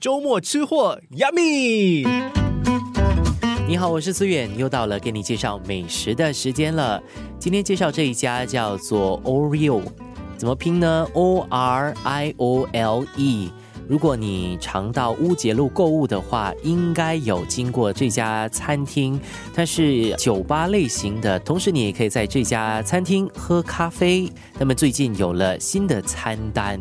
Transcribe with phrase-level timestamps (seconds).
[0.00, 2.08] 周末吃货，Yummy！
[3.68, 7.02] 你好，我是思远，又到了给你介绍美食的时间了。
[7.38, 9.82] 今天介绍这一家叫做 Oreo，
[10.38, 13.52] 怎么拼呢？O R I O L E。
[13.86, 19.20] 如果你常到乌节路购物的话，应该有经过这家餐厅。
[19.52, 24.32] 它是酒吧类型的，同时你也可以在这家餐厅喝咖啡。
[24.58, 26.80] 那么最近有了新的餐单，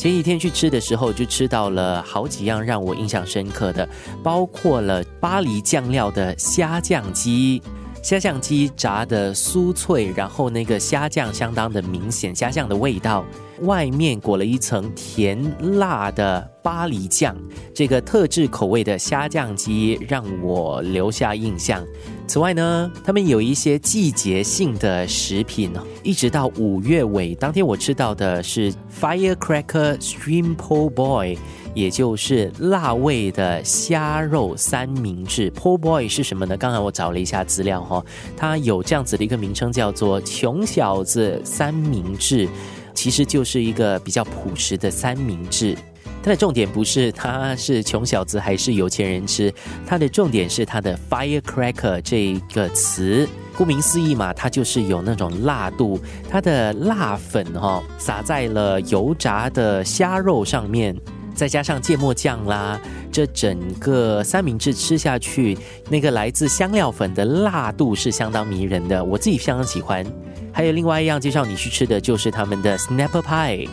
[0.00, 3.86] 前几天去吃的时候就吃到了好几样让我印象深刻的，
[4.22, 7.62] 包括了巴黎酱料的虾酱鸡。
[8.02, 13.22] 虾酱鸡炸的酥脆，然后那个虾酱相当的明显，虾酱的味道，
[13.60, 15.38] 外面裹了一层甜
[15.78, 17.36] 辣的巴黎酱，
[17.74, 21.84] 这个特制口味的虾酱鸡让我留下印象。
[22.26, 31.36] 此外呢，他们有一些季节性的食品，一直到五月尾，当天我吃到的是 Firecracker Stream Po Boy。
[31.72, 36.56] 也就是辣味的虾肉三明治 p o o Boy 是什么呢？
[36.56, 38.04] 刚才我找了一下资料哈，
[38.36, 42.48] 它有这样子的一个名称，叫做“穷小子三明治”，
[42.92, 45.78] 其实就是一个比较朴实的三明治。
[46.22, 49.52] 它的重点不是它是穷小子还是有钱人吃，
[49.86, 55.98] 它的重点是它的 Firecracker 这个词，顾名思义嘛，它就是有那种辣度，
[56.30, 60.94] 它的辣粉哈撒在了油炸的虾肉上面。
[61.32, 62.78] 再加上芥末酱啦，
[63.10, 65.56] 这整个三明治吃下去，
[65.88, 70.04] 那个来自香料粉的辣度是相当迷人的，我自己相当喜欢。
[70.52, 73.68] 还有另外一样介绍你去吃的就是他们的 Snapper Pie，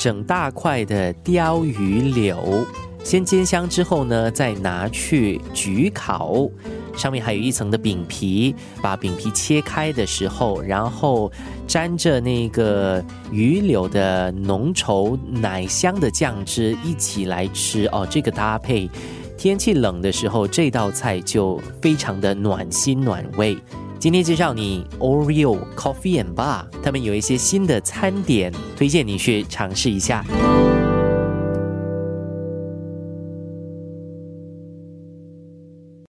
[0.00, 2.66] 整大块的鲷鱼柳，
[3.04, 6.48] 先煎香之后呢，再拿去焗烤。
[6.96, 11.30] 上面还有一层的饼皮，把饼皮切开的时候，然后
[11.66, 18.06] 沾着那个鱼柳的浓稠奶香的酱汁一起来吃哦。
[18.10, 18.88] 这个搭配，
[19.36, 23.58] 天气冷的时候，这道菜就非常的暖心暖胃。
[24.00, 30.24] 今天介绍你 Oreo Coffee and Bar，他们有一些新的餐点，推荐你去尝试一下。